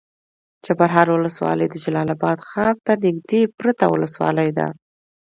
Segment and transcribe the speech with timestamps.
[0.65, 4.67] چپرهار ولسوالي د جلال اباد ښار ته نږدې پرته ولسوالي ده.